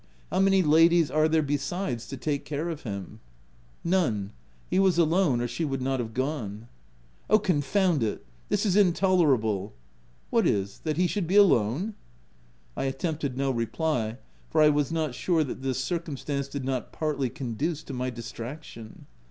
[0.31, 3.19] —how many ladies are there besides, to take care of him
[3.83, 4.31] V" None:
[4.67, 6.67] he was alone, or she would not have gone/' H
[7.29, 8.25] Oh, confound it!
[8.49, 9.73] this is intolerable
[10.31, 10.79] !""What is?
[10.85, 11.93] that he should be alone}"
[12.75, 14.17] I attempted no reply,
[14.49, 19.05] for I was not sure that this circumstance did not partly conduce to my distraction.